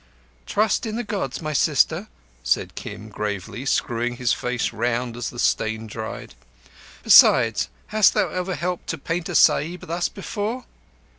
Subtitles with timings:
[0.47, 2.07] "Trust in the Gods, my sister,"
[2.41, 6.33] said Kim gravely, screwing his face round as the stain dried.
[7.03, 10.65] "Besides, hast thou ever helped to paint a Sahib thus before?"